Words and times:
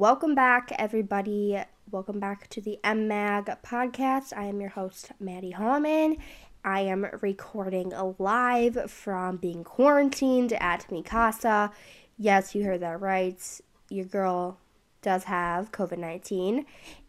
Welcome 0.00 0.36
back, 0.36 0.70
everybody. 0.78 1.60
Welcome 1.90 2.20
back 2.20 2.48
to 2.50 2.60
the 2.60 2.78
MMAG 2.84 3.56
podcast. 3.64 4.32
I 4.32 4.44
am 4.44 4.60
your 4.60 4.70
host, 4.70 5.10
Maddie 5.18 5.50
Hallman. 5.50 6.18
I 6.64 6.82
am 6.82 7.08
recording 7.20 7.92
live 8.20 8.92
from 8.92 9.38
being 9.38 9.64
quarantined 9.64 10.52
at 10.52 10.86
Mikasa. 10.88 11.72
Yes, 12.16 12.54
you 12.54 12.62
heard 12.62 12.78
that 12.82 13.00
right. 13.00 13.42
Your 13.88 14.04
girl 14.04 14.58
does 15.02 15.24
have 15.24 15.72
COVID 15.72 15.98
19, 15.98 16.64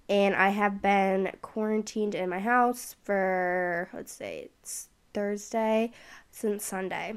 and 0.10 0.33
I 0.33 0.50
have 0.50 0.82
been 0.82 1.32
quarantined 1.43 2.15
in 2.15 2.28
my 2.28 2.39
house 2.39 2.96
for, 3.04 3.87
let's 3.93 4.14
say, 4.14 4.50
it's 4.64 4.89
Thursday 5.14 5.92
since 6.32 6.65
Sunday. 6.65 7.14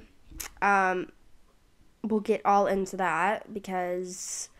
Um, 0.60 1.12
we'll 2.04 2.20
get 2.20 2.42
all 2.44 2.66
into 2.66 2.98
that 2.98 3.54
because 3.54 4.50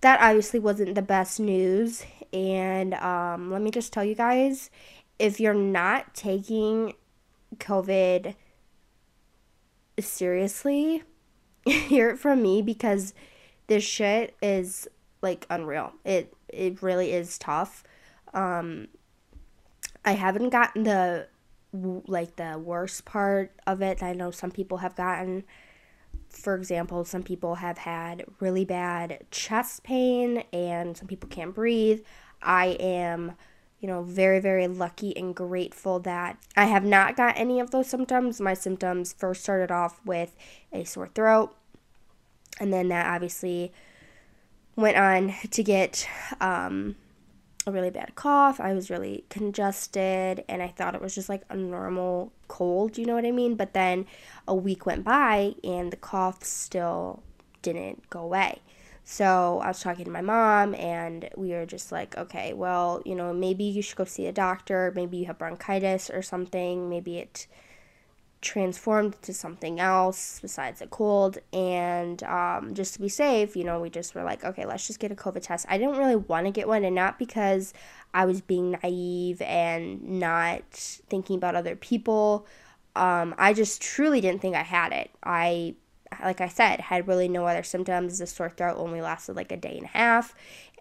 that 0.00 0.20
obviously 0.20 0.60
wasn't 0.60 0.94
the 0.94 1.02
best 1.02 1.40
news. 1.40 2.04
And 2.32 2.94
um, 2.94 3.50
let 3.50 3.62
me 3.62 3.70
just 3.70 3.92
tell 3.92 4.04
you 4.04 4.14
guys 4.14 4.70
if 5.18 5.40
you're 5.40 5.54
not 5.54 6.14
taking 6.14 6.94
COVID 7.56 8.34
seriously, 9.98 11.02
hear 11.64 12.10
it 12.10 12.18
from 12.18 12.42
me 12.42 12.62
because 12.62 13.14
this 13.66 13.84
shit 13.84 14.34
is 14.42 14.88
like 15.22 15.46
unreal. 15.50 15.92
It 16.04 16.34
it 16.48 16.82
really 16.82 17.12
is 17.12 17.38
tough. 17.38 17.82
Um, 18.34 18.88
I 20.04 20.12
haven't 20.12 20.50
gotten 20.50 20.84
the 20.84 21.28
like 21.72 22.36
the 22.36 22.58
worst 22.62 23.04
part 23.04 23.52
of 23.66 23.82
it. 23.82 24.02
I 24.02 24.12
know 24.12 24.30
some 24.30 24.50
people 24.50 24.78
have 24.78 24.94
gotten. 24.94 25.44
For 26.28 26.54
example, 26.54 27.04
some 27.04 27.22
people 27.22 27.56
have 27.56 27.78
had 27.78 28.24
really 28.40 28.64
bad 28.64 29.26
chest 29.30 29.82
pain 29.82 30.44
and 30.52 30.96
some 30.96 31.08
people 31.08 31.28
can't 31.28 31.54
breathe. 31.54 32.00
I 32.42 32.76
am, 32.80 33.32
you 33.80 33.88
know, 33.88 34.02
very, 34.02 34.40
very 34.40 34.68
lucky 34.68 35.16
and 35.16 35.34
grateful 35.34 35.98
that 36.00 36.38
I 36.56 36.66
have 36.66 36.84
not 36.84 37.16
got 37.16 37.38
any 37.38 37.60
of 37.60 37.70
those 37.70 37.88
symptoms. 37.88 38.40
My 38.40 38.54
symptoms 38.54 39.12
first 39.12 39.42
started 39.42 39.70
off 39.70 40.00
with 40.04 40.36
a 40.72 40.84
sore 40.84 41.08
throat, 41.08 41.54
and 42.60 42.72
then 42.72 42.88
that 42.88 43.06
obviously 43.06 43.72
went 44.76 44.96
on 44.96 45.34
to 45.50 45.62
get 45.62 46.06
um, 46.40 46.96
a 47.66 47.72
really 47.72 47.90
bad 47.90 48.14
cough. 48.14 48.60
I 48.60 48.72
was 48.72 48.90
really 48.90 49.24
congested 49.28 50.44
and 50.48 50.62
I 50.62 50.68
thought 50.68 50.94
it 50.94 51.00
was 51.00 51.14
just 51.14 51.28
like 51.28 51.42
a 51.50 51.56
normal 51.56 52.32
cold, 52.46 52.96
you 52.96 53.04
know 53.04 53.14
what 53.14 53.26
I 53.26 53.32
mean? 53.32 53.56
But 53.56 53.72
then 53.72 54.06
a 54.46 54.54
week 54.54 54.86
went 54.86 55.02
by 55.04 55.54
and 55.64 55.92
the 55.92 55.96
cough 55.96 56.44
still 56.44 57.22
didn't 57.62 58.08
go 58.08 58.20
away. 58.20 58.60
So 59.02 59.60
I 59.62 59.68
was 59.68 59.80
talking 59.80 60.04
to 60.04 60.10
my 60.10 60.20
mom 60.20 60.74
and 60.74 61.28
we 61.36 61.50
were 61.50 61.66
just 61.66 61.90
like, 61.90 62.16
okay, 62.16 62.52
well, 62.52 63.02
you 63.04 63.14
know, 63.14 63.32
maybe 63.32 63.64
you 63.64 63.82
should 63.82 63.96
go 63.96 64.04
see 64.04 64.26
a 64.26 64.32
doctor. 64.32 64.92
Maybe 64.94 65.16
you 65.16 65.26
have 65.26 65.38
bronchitis 65.38 66.10
or 66.10 66.22
something. 66.22 66.88
Maybe 66.88 67.18
it 67.18 67.46
transformed 68.46 69.20
to 69.22 69.34
something 69.34 69.80
else 69.80 70.38
besides 70.40 70.80
a 70.80 70.86
cold. 70.86 71.38
And 71.52 72.22
um, 72.22 72.74
just 72.74 72.94
to 72.94 73.00
be 73.00 73.08
safe, 73.08 73.56
you 73.56 73.64
know, 73.64 73.80
we 73.80 73.90
just 73.90 74.14
were 74.14 74.22
like, 74.22 74.44
okay, 74.44 74.64
let's 74.64 74.86
just 74.86 75.00
get 75.00 75.10
a 75.10 75.16
COVID 75.16 75.42
test. 75.42 75.66
I 75.68 75.76
didn't 75.76 75.98
really 75.98 76.16
want 76.16 76.46
to 76.46 76.52
get 76.52 76.68
one, 76.68 76.84
and 76.84 76.94
not 76.94 77.18
because 77.18 77.74
I 78.14 78.24
was 78.24 78.40
being 78.40 78.78
naive 78.82 79.42
and 79.42 80.20
not 80.20 80.62
thinking 80.70 81.36
about 81.36 81.56
other 81.56 81.74
people. 81.74 82.46
Um, 82.94 83.34
I 83.36 83.52
just 83.52 83.82
truly 83.82 84.20
didn't 84.20 84.40
think 84.40 84.54
I 84.54 84.62
had 84.62 84.92
it. 84.92 85.10
I, 85.22 85.74
like 86.22 86.40
I 86.40 86.48
said, 86.48 86.80
had 86.80 87.08
really 87.08 87.28
no 87.28 87.46
other 87.46 87.64
symptoms. 87.64 88.18
The 88.18 88.26
sore 88.26 88.48
throat 88.48 88.76
only 88.78 89.00
lasted 89.00 89.36
like 89.36 89.50
a 89.50 89.56
day 89.56 89.76
and 89.76 89.86
a 89.86 89.88
half, 89.88 90.34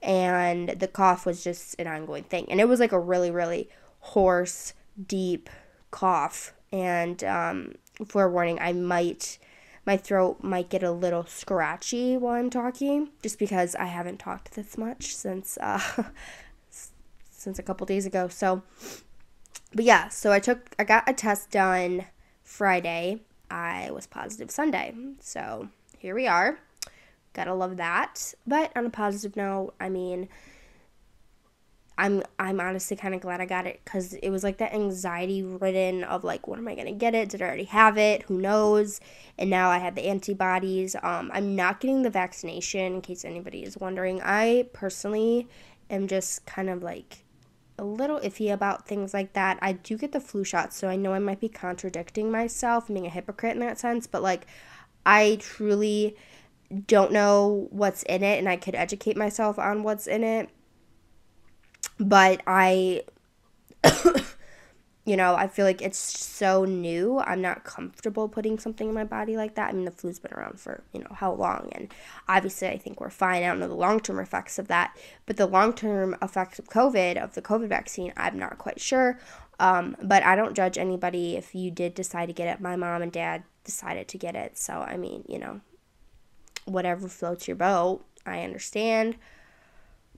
and 0.04 0.70
the 0.70 0.88
cough 0.88 1.26
was 1.26 1.44
just 1.44 1.76
an 1.80 1.88
ongoing 1.88 2.24
thing. 2.24 2.46
And 2.50 2.62
it 2.62 2.68
was 2.68 2.80
like 2.80 2.92
a 2.92 3.00
really, 3.00 3.32
really 3.32 3.70
hoarse, 4.00 4.74
deep 5.08 5.50
cough 5.90 6.54
and 6.72 7.24
um, 7.24 7.76
forewarning, 8.06 8.60
I 8.60 8.74
might 8.74 9.38
my 9.86 9.98
throat 9.98 10.44
might 10.44 10.70
get 10.70 10.82
a 10.82 10.92
little 10.92 11.26
scratchy 11.26 12.18
while 12.18 12.34
I'm 12.34 12.50
talking, 12.50 13.10
just 13.22 13.38
because 13.38 13.76
I 13.76 13.86
haven't 13.86 14.18
talked 14.18 14.56
this 14.56 14.78
much 14.78 15.16
since 15.16 15.58
uh, 15.62 15.80
since 17.32 17.60
a 17.60 17.64
couple 17.64 17.86
days 17.86 18.06
ago. 18.06 18.28
So, 18.28 18.64
but 19.74 19.86
yeah, 19.86 20.10
so 20.10 20.32
I 20.32 20.40
took 20.40 20.76
I 20.80 20.84
got 20.84 21.08
a 21.08 21.14
test 21.14 21.52
done 21.52 22.06
Friday. 22.44 23.22
I 23.52 23.92
was 23.92 24.08
positive 24.08 24.50
Sunday, 24.50 24.96
so 25.20 25.70
here 26.00 26.16
we 26.16 26.28
are. 26.28 26.58
Gotta 27.34 27.54
love 27.54 27.78
that. 27.78 28.34
But 28.48 28.72
on 28.76 28.86
a 28.86 28.90
positive 28.90 29.36
note, 29.36 29.76
I 29.80 29.90
mean, 29.90 30.30
I'm 31.98 32.24
I'm 32.38 32.60
honestly 32.60 32.98
kind 32.98 33.16
of 33.16 33.22
glad 33.22 33.40
I 33.40 33.46
got 33.46 33.66
it 33.66 33.80
because 33.84 34.14
it 34.14 34.30
was 34.30 34.44
like 34.44 34.58
that 34.58 34.74
anxiety 34.74 35.44
ridden 35.44 36.04
of 36.04 36.24
like 36.24 36.48
when 36.48 36.60
am 36.60 36.68
I 36.68 36.76
gonna 36.76 36.92
get 36.92 37.16
it? 37.16 37.30
Did 37.30 37.42
I 37.42 37.46
already 37.46 37.64
have 37.66 37.98
it? 37.98 38.24
Who 38.24 38.40
knows? 38.40 39.00
And 39.38 39.50
now 39.50 39.70
I 39.70 39.78
have 39.78 39.96
the 39.96 40.08
antibodies. 40.08 40.96
Um, 41.02 41.32
I'm 41.34 41.56
not 41.56 41.80
getting 41.80 42.02
the 42.02 42.10
vaccination 42.10 42.96
in 42.96 43.02
case 43.02 43.24
anybody 43.24 43.64
is 43.64 43.78
wondering. 43.78 44.22
I 44.24 44.68
personally 44.74 45.48
am 45.90 46.08
just 46.08 46.46
kind 46.46 46.70
of 46.70 46.84
like 46.84 47.24
a 47.78 47.84
little 47.84 48.20
iffy 48.20 48.52
about 48.52 48.88
things 48.88 49.14
like 49.14 49.34
that. 49.34 49.58
I 49.62 49.74
do 49.74 49.98
get 49.98 50.12
the 50.12 50.20
flu 50.20 50.44
shot, 50.44 50.74
so 50.74 50.88
I 50.90 50.96
know 50.96 51.14
I 51.14 51.20
might 51.20 51.40
be 51.40 51.50
contradicting 51.50 52.32
myself, 52.32 52.88
being 52.88 53.06
a 53.06 53.10
hypocrite 53.10 53.54
in 53.54 53.60
that 53.60 53.80
sense. 53.80 54.08
But 54.08 54.22
like, 54.22 54.48
I 55.06 55.38
truly 55.42 56.16
don't 56.88 57.12
know 57.12 57.68
what's 57.72 58.04
in 58.04 58.24
it, 58.24 58.40
and 58.40 58.50
I 58.50 58.56
could 58.58 58.76
educate 58.76 59.18
myself 59.18 59.60
on 59.60 59.84
what's 59.84 60.08
in 60.08 60.24
it 60.24 60.50
but 62.00 62.42
I 62.48 63.04
you 65.06 65.16
know, 65.16 65.36
I 65.36 65.48
feel 65.48 65.66
like 65.66 65.84
it's 65.84 66.00
so 66.00 66.66
new. 66.66 67.20
I'm 67.20 67.40
not 67.40 67.64
comfortable 67.64 68.28
putting 68.28 68.58
something 68.58 68.90
in 68.90 68.96
my 68.96 69.04
body 69.04 69.38
like 69.38 69.54
that. 69.54 69.70
I 69.70 69.74
mean, 69.74 69.86
the 69.86 69.92
flu's 69.92 70.18
been 70.18 70.34
around 70.34 70.60
for, 70.60 70.84
you 70.94 71.00
know, 71.00 71.12
how 71.14 71.32
long? 71.32 71.70
And 71.74 71.94
obviously, 72.28 72.70
I 72.70 72.80
think 72.80 73.00
we're 73.00 73.12
fine. 73.12 73.44
I 73.44 73.48
don't 73.48 73.60
know 73.60 73.68
the 73.68 73.76
long 73.76 74.00
term 74.00 74.20
effects 74.20 74.58
of 74.58 74.68
that. 74.68 74.98
But 75.28 75.38
the 75.38 75.46
long 75.46 75.74
term 75.74 76.16
effects 76.24 76.58
of 76.58 76.66
COVID, 76.66 77.18
of 77.18 77.36
the 77.36 77.42
COVID 77.44 77.68
vaccine, 77.68 78.14
I'm 78.18 78.40
not 78.40 78.58
quite 78.58 78.82
sure. 78.82 79.20
Um, 79.60 79.96
but 80.02 80.24
I 80.24 80.36
don't 80.36 80.56
judge 80.56 80.78
anybody 80.78 81.36
if 81.36 81.54
you 81.54 81.70
did 81.70 81.94
decide 81.94 82.26
to 82.26 82.34
get 82.34 82.48
it. 82.48 82.60
My 82.60 82.76
mom 82.76 83.04
and 83.04 83.12
dad 83.12 83.44
decided 83.64 84.08
to 84.08 84.18
get 84.18 84.36
it. 84.36 84.58
So, 84.58 84.74
I 84.74 84.98
mean, 84.98 85.24
you 85.30 85.38
know, 85.38 85.62
whatever 86.66 87.08
floats 87.08 87.48
your 87.48 87.58
boat, 87.58 88.04
I 88.26 88.42
understand. 88.42 89.18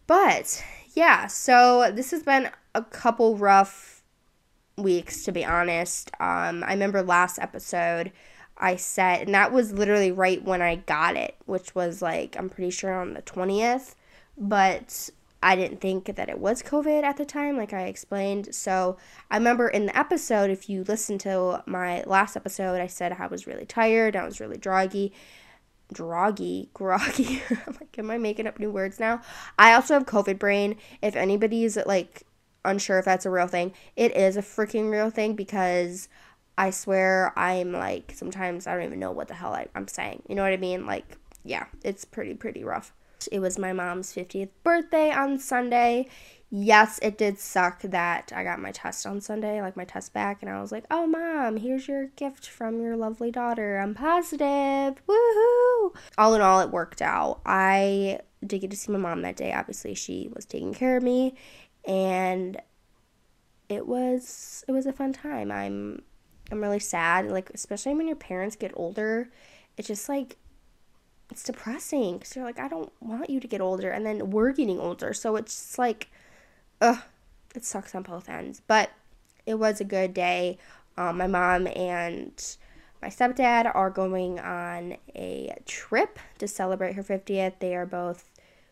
But 0.08 0.64
yeah, 0.97 1.28
so 1.28 1.91
this 1.94 2.09
has 2.09 2.24
been 2.24 2.50
a 2.74 2.81
couple 2.81 3.38
rough 3.38 4.02
weeks 4.78 5.24
to 5.25 5.31
be 5.31 5.46
honest. 5.46 6.09
Um, 6.19 6.63
I 6.63 6.72
remember 6.72 7.03
last 7.03 7.38
episode 7.38 8.12
I 8.58 8.78
said, 8.78 9.28
and 9.28 9.35
that 9.35 9.52
was 9.52 9.74
literally 9.74 10.12
right 10.12 10.44
when 10.44 10.63
I 10.63 10.78
got 10.78 11.16
it, 11.16 11.35
which 11.46 11.75
was 11.75 12.02
like, 12.02 12.35
I'm 12.35 12.50
pretty 12.50 12.72
sure 12.72 13.00
on 13.00 13.13
the 13.13 13.22
20th, 13.22 13.94
but 14.40 15.12
I 15.44 15.56
didn't 15.56 15.81
think 15.81 16.16
that 16.16 16.30
it 16.30 16.40
was 16.40 16.63
COVID 16.63 17.03
at 17.03 17.18
the 17.18 17.25
time, 17.25 17.58
like 17.58 17.74
I 17.74 17.84
explained. 17.84 18.56
So 18.56 18.97
I 19.29 19.38
remember 19.38 19.68
in 19.68 19.85
the 19.85 19.96
episode, 19.96 20.50
if 20.50 20.68
you 20.68 20.84
listen 20.84 21.19
to 21.19 21.62
my 21.68 22.02
last 22.08 22.35
episode, 22.35 22.81
I 22.81 22.88
said 22.88 23.16
I 23.19 23.28
was 23.28 23.46
really 23.46 23.68
tired, 23.68 24.16
I 24.16 24.25
was 24.25 24.40
really 24.40 24.58
druggy 24.58 25.12
droggy, 25.94 26.70
groggy. 26.74 27.42
Like, 27.68 27.98
am 27.98 28.12
I 28.12 28.18
making 28.18 28.48
up 28.48 28.59
new 28.59 28.72
words 28.72 29.00
now? 29.00 29.22
I 29.58 29.74
also 29.74 29.94
have 29.94 30.06
COVID 30.06 30.40
brain. 30.40 30.78
If 31.02 31.16
anybody's 31.16 31.78
like 31.86 32.24
unsure 32.66 33.00
if 33.00 33.06
that's 33.06 33.25
a 33.25 33.30
real 33.30 33.48
thing, 33.48 33.74
it 33.96 34.16
is 34.16 34.38
a 34.38 34.42
freaking 34.42 34.92
real 34.92 35.09
thing 35.09 35.36
because 35.36 36.09
I 36.58 36.72
swear 36.72 37.34
I'm 37.38 37.72
like 37.72 38.14
sometimes 38.16 38.68
I 38.68 38.74
don't 38.74 38.84
even 38.84 39.00
know 39.00 39.12
what 39.12 39.28
the 39.28 39.34
hell 39.34 39.53
I, 39.53 39.68
I'm 39.76 39.88
saying. 39.88 40.24
You 40.28 40.36
know 40.36 40.44
what 40.44 40.53
I 40.53 40.58
mean? 40.58 40.86
Like, 40.86 41.18
yeah, 41.44 41.66
it's 41.84 42.06
pretty 42.06 42.34
pretty 42.34 42.64
rough. 42.64 42.94
It 43.32 43.40
was 43.40 43.58
my 43.58 43.73
mom's 43.73 44.14
50th 44.14 44.50
birthday 44.64 45.11
on 45.11 45.40
Sunday 45.40 46.08
yes, 46.49 46.99
it 47.02 47.17
did 47.17 47.40
suck 47.40 47.82
that 47.82 48.32
I 48.35 48.44
got 48.44 48.59
my 48.59 48.72
test 48.72 49.05
on 49.05 49.22
Sunday, 49.22 49.61
like 49.61 49.76
my 49.76 49.85
test 49.85 50.14
back, 50.14 50.41
and 50.41 50.49
I 50.49 50.61
was 50.61 50.72
like, 50.72 50.85
oh, 50.90 51.05
mom, 51.05 51.58
here's 51.58 51.88
your 51.88 52.08
gift 52.16 52.47
from 52.47 52.82
your 52.82 52.96
lovely 52.96 53.32
daughter. 53.32 53.78
I'm 53.79 53.94
positive. 53.94 55.02
Woohoo! 55.08 55.96
All 56.17 56.34
in 56.35 56.41
all, 56.41 56.61
it 56.61 56.72
worked 56.72 57.02
out. 57.02 57.41
I 57.46 58.20
did 58.46 58.61
get 58.61 58.72
to 58.72 58.78
see 58.78 58.91
my 58.91 58.97
mom 58.97 59.22
that 59.23 59.35
day. 59.35 59.53
Obviously, 59.53 59.94
she 59.94 60.29
was 60.34 60.46
taking 60.46 60.73
care 60.73 60.97
of 60.97 61.03
me, 61.03 61.35
and 61.85 62.61
it 63.70 63.85
was 63.88 64.64
it 64.67 64.72
was 64.72 64.85
a 64.85 64.94
fun 64.94 65.14
time. 65.14 65.52
I'm 65.52 66.03
I'm 66.52 66.61
really 66.61 66.79
sad, 66.79 67.29
like 67.29 67.49
especially 67.53 67.94
when 67.96 68.08
your 68.08 68.16
parents 68.16 68.55
get 68.55 68.72
older. 68.76 69.29
It's 69.76 69.88
just 69.88 70.08
like 70.08 70.38
it's 71.29 71.44
depressing 71.44 72.17
because 72.17 72.35
you're 72.35 72.46
like, 72.46 72.59
I 72.59 72.70
don't 72.70 72.91
want 73.02 73.29
you 73.29 73.41
to 73.41 73.47
get 73.47 73.59
older, 73.59 73.90
and 73.90 74.05
then 74.05 74.32
we're 74.32 74.53
getting 74.53 74.79
older, 74.79 75.14
so 75.14 75.35
it's 75.35 75.78
like 75.78 76.09
ugh, 76.82 77.00
it 77.56 77.66
sucks 77.66 77.96
on 77.96 78.03
both 78.03 78.29
ends. 78.29 78.62
But 78.68 78.91
it 79.46 79.56
was 79.56 79.82
a 79.82 79.85
good 79.85 80.14
day. 80.14 80.58
Um, 80.97 81.18
my 81.18 81.28
mom 81.28 81.68
and 81.68 82.58
my 83.02 83.09
stepdad 83.09 83.72
are 83.74 83.90
going 83.90 84.40
on 84.40 84.97
a 85.16 85.56
trip 85.66 86.20
to 86.40 86.47
celebrate 86.47 86.94
her 86.94 87.03
50th. 87.03 87.59
They 87.59 87.76
are 87.76 87.85
both 87.85 88.29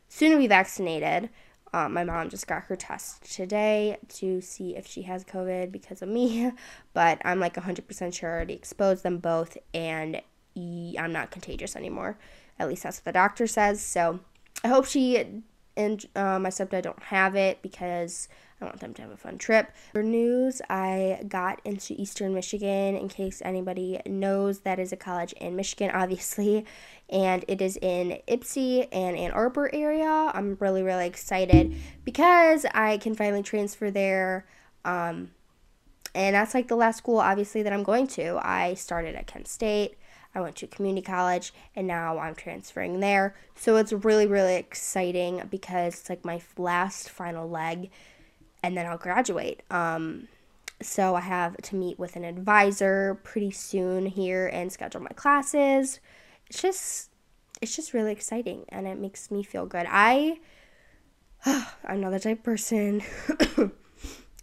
soon 0.09 0.31
to 0.31 0.37
be 0.37 0.47
vaccinated. 0.47 1.29
Um, 1.73 1.93
my 1.93 2.03
mom 2.03 2.29
just 2.29 2.47
got 2.47 2.63
her 2.63 2.75
test 2.75 3.33
today 3.33 3.97
to 4.07 4.39
see 4.39 4.75
if 4.75 4.87
she 4.87 5.01
has 5.03 5.25
COVID 5.25 5.71
because 5.71 6.01
of 6.01 6.09
me, 6.09 6.51
but 6.93 7.21
I'm 7.25 7.39
like 7.39 7.55
100% 7.55 8.13
sure 8.13 8.29
I 8.29 8.33
already 8.33 8.53
exposed 8.53 9.03
them 9.03 9.17
both 9.17 9.57
and 9.73 10.21
I'm 10.55 11.11
not 11.11 11.31
contagious 11.31 11.75
anymore. 11.75 12.17
At 12.57 12.69
least 12.69 12.83
that's 12.83 12.99
what 12.99 13.05
the 13.05 13.11
doctor 13.11 13.45
says. 13.45 13.81
So 13.81 14.21
I 14.63 14.69
hope 14.69 14.85
she 14.85 15.41
and 15.77 16.05
uh, 16.15 16.39
my 16.39 16.49
stepdad 16.49 16.83
don't 16.83 17.03
have 17.03 17.35
it 17.35 17.61
because 17.61 18.27
I 18.61 18.65
want 18.65 18.79
them 18.79 18.93
to 18.93 19.01
have 19.01 19.11
a 19.11 19.17
fun 19.17 19.37
trip. 19.37 19.71
For 19.91 20.01
news, 20.01 20.61
I 20.69 21.21
got 21.27 21.59
into 21.65 21.93
Eastern 21.99 22.33
Michigan 22.33 22.95
in 22.95 23.09
case 23.09 23.41
anybody 23.43 23.99
knows 24.05 24.59
that 24.59 24.79
is 24.79 24.93
a 24.93 24.97
college 24.97 25.33
in 25.33 25.55
Michigan, 25.55 25.91
obviously, 25.93 26.65
and 27.09 27.43
it 27.47 27.61
is 27.61 27.77
in 27.81 28.19
Ypsi 28.27 28.87
and 28.91 29.17
Ann 29.17 29.31
Arbor 29.31 29.69
area. 29.73 30.31
I'm 30.33 30.57
really, 30.59 30.83
really 30.83 31.07
excited 31.07 31.75
because 32.05 32.65
I 32.73 32.97
can 32.97 33.13
finally 33.13 33.43
transfer 33.43 33.91
there. 33.91 34.45
Um, 34.85 35.31
and 36.13 36.33
that's 36.33 36.53
like 36.53 36.69
the 36.69 36.77
last 36.77 36.97
school, 36.97 37.17
obviously, 37.17 37.61
that 37.63 37.73
I'm 37.73 37.83
going 37.83 38.07
to. 38.07 38.39
I 38.41 38.75
started 38.75 39.15
at 39.15 39.27
Kent 39.27 39.49
State. 39.49 39.97
I 40.35 40.41
went 40.41 40.57
to 40.57 40.67
community 40.67 41.05
college 41.05 41.53
and 41.75 41.87
now 41.87 42.19
I'm 42.19 42.35
transferring 42.35 42.99
there. 42.99 43.35
So 43.55 43.77
it's 43.77 43.93
really, 43.93 44.27
really 44.27 44.55
exciting 44.55 45.41
because 45.49 46.01
it's 46.01 46.09
like 46.09 46.25
my 46.25 46.41
last 46.57 47.09
final 47.09 47.49
leg 47.49 47.89
and 48.61 48.75
then 48.75 48.85
I'll 48.85 48.97
graduate. 48.97 49.63
Um, 49.71 50.27
so 50.81 51.15
I 51.15 51.21
have 51.21 51.55
to 51.57 51.75
meet 51.75 51.97
with 51.97 52.17
an 52.17 52.25
advisor 52.25 53.19
pretty 53.23 53.51
soon 53.51 54.05
here 54.05 54.47
and 54.47 54.71
schedule 54.71 55.01
my 55.01 55.09
classes. 55.09 55.99
It's 56.49 56.61
just 56.61 57.09
it's 57.61 57.73
just 57.73 57.93
really 57.93 58.11
exciting 58.11 58.65
and 58.69 58.85
it 58.85 58.99
makes 58.99 59.31
me 59.31 59.41
feel 59.41 59.65
good. 59.65 59.85
I 59.89 60.39
I'm 61.45 62.01
not 62.01 62.11
the 62.11 62.19
type 62.19 62.43
person 62.43 63.01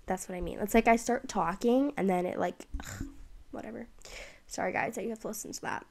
that's 0.07 0.29
what 0.29 0.37
I 0.37 0.41
mean. 0.41 0.59
It's 0.61 0.75
like 0.75 0.89
I 0.89 0.97
start 0.97 1.29
talking 1.29 1.93
and 1.97 2.09
then 2.09 2.27
it 2.27 2.39
like 2.39 2.67
whatever. 3.51 3.89
Sorry 4.53 4.71
guys 4.71 4.97
that 4.97 5.05
you 5.05 5.11
have 5.11 5.21
to 5.21 5.29
listen 5.29 5.51
to 5.53 5.63
that. 5.63 5.87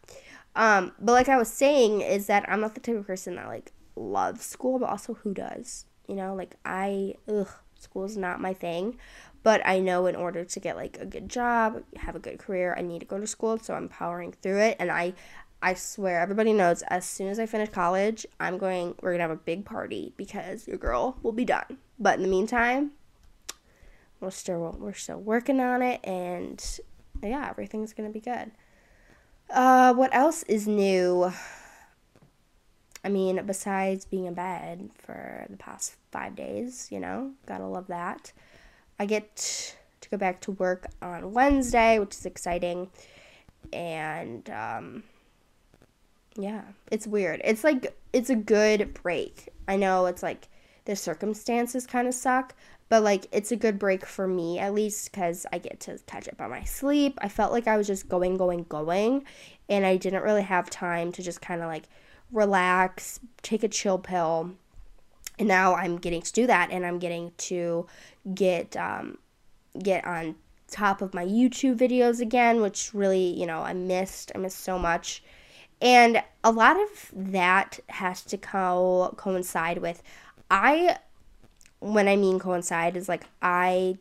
Um, 0.56 0.92
but 1.00 1.14
like 1.14 1.30
I 1.30 1.38
was 1.38 1.48
saying 1.48 2.02
is 2.02 2.28
that 2.28 2.48
I'm 2.48 2.62
not 2.62 2.76
the 2.76 2.80
type 2.80 2.96
of 2.96 3.08
person 3.08 3.36
that 3.36 3.48
like 3.48 3.72
loves 3.96 4.46
school, 4.46 4.78
but 4.78 4.90
also 4.90 5.16
who 5.16 5.34
does. 5.34 5.86
You 6.08 6.16
know, 6.16 6.36
like 6.36 6.56
I 6.64 7.16
ugh, 7.28 7.50
school 7.80 8.06
is 8.06 8.18
not 8.18 8.40
my 8.40 8.54
thing. 8.54 8.98
But 9.42 9.66
I 9.66 9.80
know 9.80 10.06
in 10.06 10.16
order 10.16 10.46
to 10.46 10.60
get 10.60 10.76
like 10.76 11.00
a 11.00 11.08
good 11.08 11.28
job, 11.28 11.82
have 11.96 12.16
a 12.16 12.20
good 12.20 12.38
career, 12.38 12.76
I 12.78 12.82
need 12.82 13.00
to 13.00 13.06
go 13.06 13.20
to 13.20 13.26
school. 13.26 13.58
So 13.58 13.74
I'm 13.74 13.90
powering 13.90 14.34
through 14.44 14.60
it. 14.60 14.78
And 14.80 14.92
I 14.92 15.14
I 15.64 15.74
swear 15.74 16.20
everybody 16.20 16.54
knows 16.54 16.84
as 16.84 17.04
soon 17.04 17.30
as 17.30 17.40
I 17.40 17.48
finish 17.48 17.70
college, 17.70 18.28
I'm 18.40 18.60
going 18.60 18.94
we're 19.02 19.14
gonna 19.14 19.24
have 19.24 19.32
a 19.32 19.36
big 19.38 19.66
party 19.66 20.14
because 20.18 20.68
your 20.68 20.78
girl 20.78 21.18
will 21.24 21.32
be 21.32 21.46
done. 21.46 21.80
But 21.98 22.18
in 22.18 22.22
the 22.22 22.30
meantime, 22.30 22.92
we're 24.20 24.30
still 24.30 24.78
we're 24.80 24.94
still 24.94 25.20
working 25.20 25.60
on 25.60 25.82
it 25.82 26.00
and 26.04 26.80
yeah, 27.30 27.48
everything's 27.50 27.94
gonna 27.94 28.10
be 28.10 28.20
good. 28.20 28.52
Uh, 29.50 29.94
what 29.94 30.14
else 30.14 30.44
is 30.44 30.68
new? 30.68 31.32
I 33.04 33.10
mean, 33.10 33.42
besides 33.46 34.06
being 34.06 34.26
in 34.26 34.34
bed 34.34 34.92
for 34.98 35.46
the 35.50 35.58
past 35.58 35.96
five 36.12 36.36
days, 36.36 36.88
you 36.92 37.00
know, 37.00 37.32
gotta 37.48 37.66
love 37.66 37.88
that. 37.88 38.32
I 39.00 39.06
get 39.06 39.76
to 40.02 40.10
go 40.10 40.18
back 40.18 40.42
to 40.42 40.52
work 40.52 40.86
on 41.02 41.34
Wednesday, 41.34 41.98
which 42.00 42.16
is 42.16 42.26
exciting. 42.26 42.90
And, 43.74 44.50
um, 44.50 45.04
yeah, 46.36 46.62
it's 46.92 47.08
weird. 47.08 47.42
It's 47.44 47.64
like, 47.64 47.98
it's 48.14 48.30
a 48.30 48.36
good 48.36 48.94
break. 48.94 49.50
I 49.68 49.76
know 49.76 50.06
it's 50.06 50.24
like 50.24 50.48
the 50.86 50.96
circumstances 50.96 51.88
kind 51.88 52.08
of 52.08 52.14
suck, 52.14 52.56
but 52.92 53.04
like 53.04 53.26
it's 53.32 53.54
a 53.54 53.56
good 53.56 53.80
break 53.80 54.06
for 54.06 54.28
me 54.28 54.60
at 54.60 54.74
least 54.74 55.10
because 55.10 55.46
I 55.54 55.60
get 55.60 55.80
to 55.82 55.98
catch 56.08 56.28
up 56.28 56.42
on 56.42 56.50
my 56.50 56.66
sleep. 56.66 57.18
I 57.22 57.30
felt 57.30 57.54
like 57.54 57.66
I 57.66 57.78
was 57.78 57.88
just 57.88 58.10
going, 58.10 58.36
going, 58.36 58.66
going, 58.68 59.24
and 59.70 59.86
I 59.86 59.96
didn't 59.96 60.24
really 60.24 60.42
have 60.42 60.70
time 60.70 61.14
to 61.14 61.24
just 61.24 61.40
kind 61.40 61.62
of 61.62 61.68
like 61.68 61.86
relax, 62.34 63.22
take 63.44 63.64
a 63.64 63.70
chill 63.70 63.98
pill. 63.98 64.52
And 65.40 65.48
now 65.48 65.74
I'm 65.74 66.00
getting 66.00 66.22
to 66.22 66.34
do 66.34 66.46
that, 66.48 66.70
and 66.70 66.86
I'm 66.86 67.00
getting 67.00 67.32
to 67.38 67.88
get 68.36 68.76
um, 68.76 69.18
get 69.82 70.04
on 70.06 70.36
top 70.70 71.02
of 71.02 71.14
my 71.14 71.26
YouTube 71.26 71.78
videos 71.78 72.20
again, 72.20 72.60
which 72.60 72.94
really 72.94 73.40
you 73.40 73.46
know 73.46 73.62
I 73.62 73.72
missed. 73.72 74.34
I 74.36 74.38
missed 74.38 74.60
so 74.60 74.78
much. 74.78 75.24
And 75.82 76.22
a 76.44 76.52
lot 76.52 76.76
of 76.76 77.10
that 77.14 77.80
has 77.88 78.22
to 78.26 78.38
co- 78.38 79.14
coincide 79.16 79.78
with 79.78 80.04
I 80.50 80.98
when 81.82 82.08
I 82.08 82.16
mean 82.16 82.40
coincide 82.40 82.96
is 82.96 83.10
like 83.10 83.26
I 83.42 83.98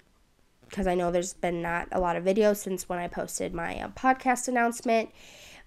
because 0.68 0.86
I 0.86 0.94
know 0.94 1.10
there's 1.10 1.34
been 1.34 1.62
not 1.62 1.88
a 1.90 1.98
lot 1.98 2.14
of 2.14 2.22
videos 2.22 2.58
since 2.58 2.88
when 2.88 3.00
I 3.00 3.08
posted 3.08 3.52
my 3.52 3.80
uh, 3.80 3.88
podcast 3.88 4.46
announcement, 4.46 5.10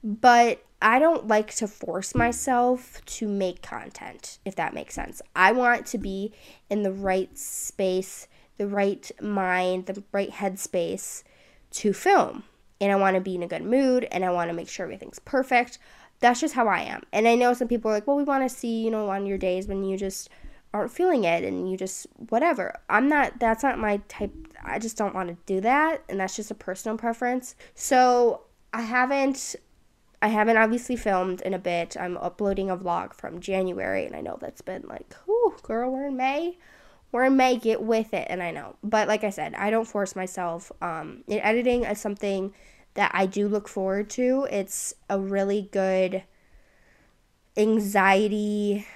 but 0.02 0.64
I 0.82 1.00
don't 1.00 1.28
like 1.28 1.54
to 1.56 1.68
force 1.68 2.16
myself 2.16 3.04
to 3.06 3.28
make 3.28 3.62
content, 3.62 4.40
if 4.46 4.56
that 4.56 4.74
makes 4.74 4.94
sense. 4.94 5.22
I 5.36 5.52
want 5.52 5.86
to 5.88 5.98
be 5.98 6.32
in 6.70 6.84
the 6.84 6.92
right 6.92 7.38
space, 7.38 8.30
the 8.58 8.68
right 8.68 9.12
mind, 9.22 9.88
the 9.88 10.04
right 10.14 10.32
headspace 10.32 11.24
to 11.72 11.92
film. 11.92 12.44
And 12.80 12.92
I 12.92 12.96
want 12.96 13.16
to 13.16 13.22
be 13.22 13.36
in 13.36 13.44
a 13.44 13.48
good 13.48 13.64
mood 13.64 14.08
and 14.12 14.24
I 14.24 14.32
want 14.32 14.50
to 14.50 14.56
make 14.56 14.70
sure 14.70 14.86
everything's 14.86 15.20
perfect. 15.20 15.80
That's 16.20 16.40
just 16.40 16.54
how 16.54 16.68
I 16.68 16.82
am. 16.82 17.04
And 17.12 17.28
I 17.28 17.36
know 17.36 17.54
some 17.54 17.68
people 17.68 17.92
are 17.92 17.96
like, 17.96 18.08
well, 18.08 18.16
we 18.16 18.24
want 18.24 18.50
to 18.50 18.56
see, 18.56 18.84
you 18.84 18.92
know, 18.92 19.10
on 19.10 19.26
your 19.26 19.38
days 19.38 19.68
when 19.68 19.84
you 19.84 19.98
just 19.98 20.30
aren't 20.74 20.92
feeling 20.92 21.24
it 21.24 21.44
and 21.44 21.70
you 21.70 21.78
just 21.78 22.08
whatever. 22.30 22.74
I'm 22.90 23.08
not 23.08 23.40
that's 23.40 23.64
not 23.64 23.78
my 23.80 23.98
type 24.08 24.32
I 24.64 24.80
just 24.80 24.98
don't 24.98 25.14
want 25.14 25.30
to 25.30 25.38
do 25.46 25.62
that 25.62 26.04
and 26.10 26.20
that's 26.20 26.36
just 26.36 26.52
a 26.52 26.56
personal 26.56 26.98
preference. 26.98 27.56
So, 27.76 28.42
I 28.74 28.82
haven't 28.82 29.56
I 30.22 30.30
haven't 30.30 30.58
obviously 30.58 30.96
filmed 30.96 31.42
in 31.42 31.54
a 31.54 31.60
bit. 31.60 31.98
I'm 32.00 32.18
uploading 32.18 32.70
a 32.70 32.78
vlog 32.78 33.14
from 33.14 33.40
January 33.40 34.06
and 34.06 34.16
I 34.16 34.22
know 34.22 34.38
that's 34.40 34.62
been 34.62 34.84
like, 34.88 35.14
"Whew, 35.26 35.56
girl, 35.64 35.92
we're 35.92 36.08
in 36.08 36.18
May." 36.18 36.58
We're 37.12 37.26
in 37.26 37.38
May, 37.38 37.58
get 37.58 37.84
with 37.84 38.12
it, 38.12 38.26
and 38.28 38.42
I 38.42 38.50
know. 38.50 38.76
But 38.84 39.08
like 39.08 39.24
I 39.24 39.30
said, 39.30 39.54
I 39.54 39.70
don't 39.70 39.86
force 39.86 40.16
myself. 40.16 40.72
Um, 40.82 41.24
in 41.28 41.40
editing 41.42 41.84
is 41.84 42.02
something 42.02 42.56
that 42.96 43.12
I 43.14 43.28
do 43.28 43.48
look 43.48 43.68
forward 43.68 44.10
to. 44.12 44.48
It's 44.50 44.96
a 45.12 45.20
really 45.20 45.70
good 45.72 46.24
anxiety 47.56 48.88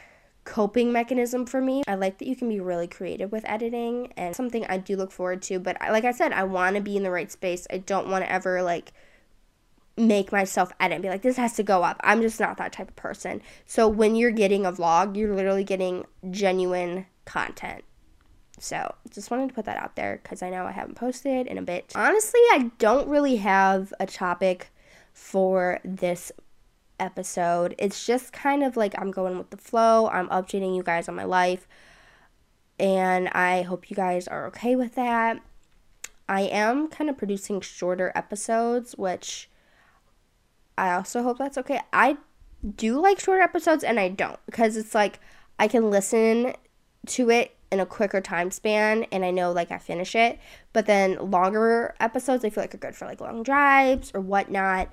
coping 0.48 0.94
mechanism 0.94 1.46
for 1.46 1.60
me. 1.60 1.84
I 1.88 1.96
like 1.96 2.20
that 2.20 2.28
you 2.28 2.36
can 2.36 2.48
be 2.48 2.62
really 2.62 2.88
creative 2.88 3.34
with 3.34 3.44
editing 3.48 4.14
and 4.16 4.34
something 4.34 4.66
I 4.68 4.78
do 4.78 4.96
look 4.96 5.12
forward 5.12 5.42
to, 5.44 5.60
but 5.60 5.76
like 5.82 6.06
I 6.06 6.14
said, 6.14 6.32
I 6.32 6.46
want 6.46 6.78
to 6.78 6.82
be 6.82 6.96
in 6.96 7.04
the 7.04 7.12
right 7.12 7.30
space. 7.30 7.68
I 7.70 7.80
don't 7.80 8.08
want 8.08 8.24
to 8.24 8.32
ever 8.32 8.62
like 8.62 8.94
make 9.98 10.32
myself 10.32 10.72
edit 10.80 10.96
and 10.96 11.04
be 11.04 11.10
like 11.10 11.22
this 11.22 11.36
has 11.36 11.54
to 11.58 11.64
go 11.64 11.84
up. 11.84 12.00
I'm 12.02 12.22
just 12.22 12.40
not 12.40 12.56
that 12.58 12.72
type 12.72 12.88
of 12.88 12.96
person. 12.96 13.42
So 13.66 13.90
when 13.90 14.16
you're 14.16 14.32
getting 14.32 14.66
a 14.66 14.72
vlog, 14.72 15.18
you're 15.18 15.36
literally 15.36 15.66
getting 15.66 16.06
genuine 16.32 17.08
content. 17.26 17.84
So, 18.60 18.96
just 19.12 19.30
wanted 19.30 19.50
to 19.50 19.54
put 19.54 19.66
that 19.66 19.78
out 19.78 19.96
there 19.96 20.20
cuz 20.24 20.42
I 20.42 20.50
know 20.50 20.66
I 20.66 20.72
haven't 20.72 20.96
posted 20.96 21.46
in 21.46 21.60
a 21.60 21.62
bit. 21.62 21.92
Honestly, 21.94 22.40
I 22.52 22.72
don't 22.80 23.08
really 23.08 23.36
have 23.36 23.94
a 24.00 24.08
topic 24.08 24.72
for 25.14 25.80
this 25.84 26.32
episode. 27.00 27.76
It's 27.78 28.06
just 28.06 28.34
kind 28.34 28.64
of 28.64 28.78
like 28.78 28.94
I'm 28.98 29.12
going 29.12 29.38
with 29.38 29.50
the 29.50 29.58
flow. 29.58 30.08
I'm 30.08 30.30
updating 30.30 30.76
you 30.76 30.84
guys 30.84 31.08
on 31.08 31.16
my 31.16 31.24
life. 31.24 31.68
And 32.80 33.28
I 33.30 33.64
hope 33.64 33.90
you 33.90 33.96
guys 33.96 34.28
are 34.28 34.46
okay 34.48 34.76
with 34.76 34.96
that. 34.96 35.42
I 36.30 36.42
am 36.42 36.88
kind 36.90 37.10
of 37.10 37.18
producing 37.18 37.62
shorter 37.62 38.12
episodes, 38.14 38.94
which 38.94 39.50
I 40.78 40.94
also 40.94 41.24
hope 41.24 41.38
that's 41.38 41.58
okay. 41.58 41.82
I 41.92 42.18
do 42.76 43.00
like 43.02 43.20
shorter 43.20 43.42
episodes 43.42 43.84
and 43.84 44.00
I 44.00 44.10
don't 44.10 44.40
because 44.46 44.78
it's 44.78 44.94
like 44.94 45.20
I 45.60 45.68
can 45.68 45.90
listen 45.90 46.54
to 47.08 47.30
it 47.30 47.56
in 47.72 47.80
a 47.80 47.86
quicker 47.86 48.22
time 48.22 48.52
span 48.52 49.06
and 49.12 49.24
I 49.26 49.32
know 49.32 49.52
like 49.52 49.72
I 49.72 49.78
finish 49.78 50.16
it. 50.16 50.40
But 50.74 50.86
then 50.86 51.32
longer 51.32 51.96
episodes 52.00 52.44
I 52.44 52.50
feel 52.50 52.64
like 52.64 52.76
are 52.76 52.78
good 52.78 52.96
for 52.96 53.06
like 53.06 53.22
long 53.22 53.44
drives 53.44 54.12
or 54.14 54.22
whatnot 54.22 54.90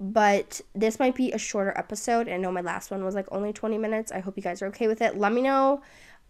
but 0.00 0.62
this 0.74 0.98
might 0.98 1.14
be 1.14 1.30
a 1.30 1.38
shorter 1.38 1.76
episode. 1.76 2.26
I 2.28 2.38
know 2.38 2.50
my 2.50 2.62
last 2.62 2.90
one 2.90 3.04
was 3.04 3.14
like 3.14 3.26
only 3.30 3.52
20 3.52 3.76
minutes. 3.76 4.10
I 4.10 4.20
hope 4.20 4.36
you 4.36 4.42
guys 4.42 4.62
are 4.62 4.66
okay 4.68 4.88
with 4.88 5.02
it. 5.02 5.18
Let 5.18 5.32
me 5.32 5.42
know 5.42 5.82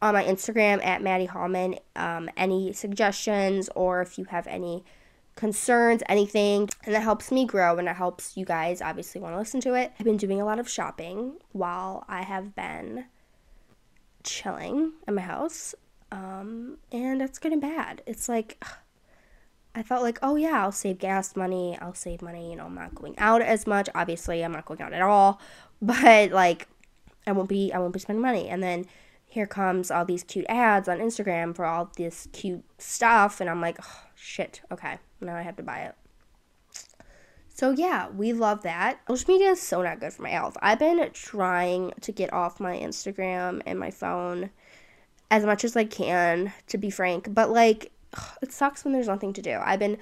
on 0.03 0.15
my 0.15 0.25
Instagram 0.25 0.85
at 0.85 1.03
Maddie 1.03 1.27
Hallman 1.27 1.77
um, 1.95 2.29
any 2.37 2.73
suggestions 2.73 3.69
or 3.77 4.03
if 4.03 4.19
you 4.19 4.25
have 4.25 4.47
any 4.49 4.85
concerns, 5.37 6.03
anything. 6.09 6.69
And 6.85 6.95
that 6.95 7.03
helps 7.03 7.31
me 7.31 7.47
grow 7.47 7.79
and 7.79 7.89
it 7.89 7.95
helps 7.95 8.37
you 8.37 8.45
guys 8.45 8.83
obviously 8.83 9.21
want 9.21 9.35
to 9.35 9.39
listen 9.39 9.61
to 9.61 9.75
it. 9.75 9.93
I've 9.99 10.05
been 10.05 10.17
doing 10.17 10.41
a 10.41 10.45
lot 10.45 10.59
of 10.59 10.69
shopping 10.69 11.35
while 11.53 12.05
I 12.09 12.23
have 12.23 12.57
been 12.57 13.05
chilling 14.25 14.95
at 15.07 15.15
my 15.15 15.23
house. 15.23 15.77
Um, 16.11 16.79
and 16.91 17.23
it's 17.23 17.39
getting 17.39 17.61
bad. 17.61 18.03
It's 18.05 18.29
like, 18.29 18.57
ugh, 18.62 18.75
I 19.75 19.83
felt 19.83 20.03
like, 20.03 20.19
oh 20.23 20.37
yeah, 20.37 20.62
I'll 20.62 20.73
save 20.73 20.99
gas 20.99 21.37
money. 21.37 21.79
I'll 21.81 21.95
save 21.95 22.23
money. 22.23 22.50
You 22.50 22.57
know, 22.57 22.67
I'm 22.67 22.75
not 22.75 22.95
going 22.95 23.19
out 23.19 23.43
as 23.43 23.67
much. 23.67 23.89
Obviously, 23.95 24.43
I'm 24.43 24.53
not 24.53 24.65
going 24.65 24.83
out 24.83 24.93
at 24.93 25.03
all. 25.03 25.41
But 25.83 26.33
like, 26.33 26.69
I 27.27 27.33
won't 27.33 27.49
be. 27.49 27.73
I 27.73 27.79
won't 27.79 27.95
be 27.95 28.00
spending 28.00 28.21
money. 28.21 28.50
And 28.50 28.62
then 28.62 28.85
here 29.31 29.47
comes 29.47 29.91
all 29.91 30.05
these 30.05 30.25
cute 30.25 30.45
ads 30.49 30.89
on 30.89 30.99
Instagram 30.99 31.57
for 31.57 31.65
all 31.65 31.91
this 31.97 32.29
cute 32.33 32.65
stuff. 32.77 33.41
And 33.41 33.49
I'm 33.49 33.62
like, 33.62 33.79
oh, 33.81 34.03
shit, 34.15 34.61
okay, 34.71 34.99
now 35.21 35.37
I 35.37 35.43
have 35.43 35.57
to 35.57 35.62
buy 35.62 35.79
it. 35.81 35.95
So 37.49 37.71
yeah, 37.71 38.09
we 38.09 38.33
love 38.33 38.62
that. 38.62 39.00
Social 39.07 39.35
media 39.35 39.50
is 39.50 39.62
so 39.62 39.83
not 39.83 40.00
good 40.00 40.12
for 40.12 40.23
my 40.23 40.31
health. 40.31 40.57
I've 40.61 40.79
been 40.79 41.09
trying 41.12 41.93
to 42.00 42.11
get 42.11 42.33
off 42.33 42.59
my 42.59 42.77
Instagram 42.77 43.62
and 43.67 43.79
my 43.79 43.91
phone 43.91 44.50
as 45.31 45.45
much 45.45 45.62
as 45.62 45.77
I 45.77 45.85
can, 45.85 46.53
to 46.67 46.79
be 46.79 46.91
frank. 46.91 47.33
But 47.33 47.50
like, 47.50 47.93
it 48.43 48.52
sucks 48.52 48.85
when 48.85 48.93
there's 48.93 49.09
nothing 49.09 49.33
to 49.35 49.43
do. 49.43 49.59
I've 49.62 49.79
been 49.79 49.99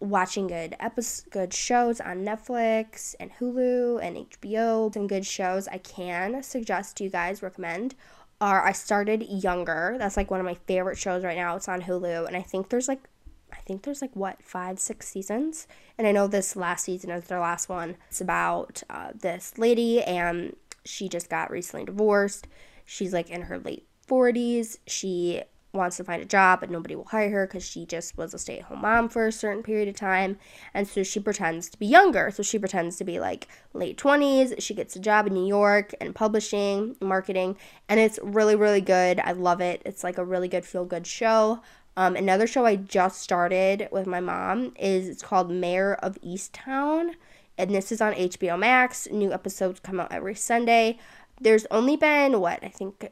watching 0.00 0.48
good 0.48 0.74
episodes, 0.80 1.28
good 1.30 1.54
shows 1.54 2.00
on 2.00 2.24
Netflix 2.24 3.14
and 3.20 3.30
Hulu 3.38 4.02
and 4.02 4.16
HBO. 4.16 4.92
Some 4.92 5.06
good 5.06 5.24
shows 5.24 5.68
I 5.68 5.78
can 5.78 6.42
suggest 6.42 6.96
to 6.96 7.04
you 7.04 7.10
guys 7.10 7.42
recommend 7.42 7.94
are 8.40 8.66
I 8.66 8.72
started 8.72 9.22
Younger. 9.22 9.96
That's 9.98 10.16
like 10.16 10.30
one 10.30 10.40
of 10.40 10.46
my 10.46 10.56
favorite 10.66 10.98
shows 10.98 11.24
right 11.24 11.36
now. 11.36 11.54
It's 11.54 11.68
on 11.68 11.82
Hulu, 11.82 12.26
and 12.26 12.36
I 12.36 12.42
think 12.42 12.68
there's 12.68 12.88
like 12.88 13.08
I 13.52 13.60
think 13.64 13.82
there's 13.82 14.02
like 14.02 14.14
what 14.14 14.42
five, 14.42 14.80
six 14.80 15.08
seasons, 15.08 15.68
and 15.96 16.06
I 16.06 16.12
know 16.12 16.26
this 16.26 16.56
last 16.56 16.84
season 16.84 17.10
is 17.10 17.24
their 17.24 17.38
last 17.38 17.68
one. 17.68 17.96
It's 18.08 18.20
about 18.20 18.82
uh, 18.90 19.10
this 19.14 19.56
lady, 19.58 20.02
and 20.02 20.56
she 20.84 21.08
just 21.08 21.30
got 21.30 21.52
recently 21.52 21.86
divorced. 21.86 22.48
She's 22.84 23.12
like 23.12 23.30
in 23.30 23.42
her 23.42 23.58
late 23.58 23.86
40s. 24.08 24.78
She 24.88 25.42
wants 25.72 25.96
to 25.96 26.04
find 26.04 26.22
a 26.22 26.26
job, 26.26 26.60
but 26.60 26.70
nobody 26.70 26.94
will 26.94 27.04
hire 27.04 27.30
her 27.30 27.46
because 27.46 27.64
she 27.64 27.86
just 27.86 28.16
was 28.16 28.34
a 28.34 28.38
stay 28.38 28.58
at 28.58 28.64
home 28.64 28.82
mom 28.82 29.08
for 29.08 29.26
a 29.26 29.32
certain 29.32 29.62
period 29.62 29.88
of 29.88 29.96
time. 29.96 30.38
And 30.74 30.86
so 30.86 31.02
she 31.02 31.20
pretends 31.20 31.68
to 31.70 31.78
be 31.78 31.86
younger. 31.86 32.30
So 32.30 32.42
she 32.42 32.58
pretends 32.58 32.96
to 32.96 33.04
be 33.04 33.18
like 33.18 33.48
late 33.72 33.96
20s. 33.96 34.60
She 34.60 34.74
gets 34.74 34.96
a 34.96 35.00
job 35.00 35.26
in 35.26 35.34
New 35.34 35.46
York 35.46 35.94
and 36.00 36.14
publishing, 36.14 36.96
marketing, 37.00 37.56
and 37.88 37.98
it's 37.98 38.18
really, 38.22 38.56
really 38.56 38.80
good. 38.80 39.20
I 39.20 39.32
love 39.32 39.60
it. 39.60 39.82
It's 39.84 40.04
like 40.04 40.18
a 40.18 40.24
really 40.24 40.48
good 40.48 40.66
feel 40.66 40.84
good 40.84 41.06
show. 41.06 41.60
Um, 41.96 42.16
another 42.16 42.46
show 42.46 42.64
I 42.64 42.76
just 42.76 43.20
started 43.20 43.88
with 43.92 44.06
my 44.06 44.20
mom 44.20 44.74
is 44.78 45.08
it's 45.08 45.22
called 45.22 45.50
Mare 45.50 45.94
of 46.02 46.18
Easttown, 46.22 47.14
and 47.58 47.74
this 47.74 47.92
is 47.92 48.00
on 48.00 48.14
HBO 48.14 48.58
Max. 48.58 49.08
New 49.10 49.32
episodes 49.32 49.80
come 49.80 50.00
out 50.00 50.10
every 50.10 50.34
Sunday. 50.34 50.98
There's 51.40 51.66
only 51.70 51.96
been 51.96 52.40
what 52.40 52.64
I 52.64 52.68
think 52.68 53.10